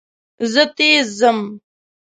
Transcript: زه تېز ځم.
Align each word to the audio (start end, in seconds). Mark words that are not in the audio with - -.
زه 0.51 0.63
تېز 0.75 1.07
ځم. 1.19 1.39